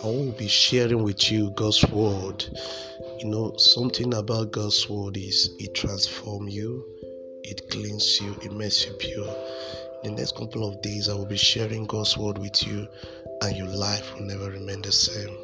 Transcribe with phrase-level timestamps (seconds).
[0.00, 2.44] I will be sharing with you God's word.
[3.18, 6.84] You know, something about God's word is it transforms you,
[7.42, 9.34] it cleans you, it makes you pure.
[10.04, 12.86] In the next couple of days, I will be sharing God's word with you,
[13.42, 15.36] and your life will never remain the same.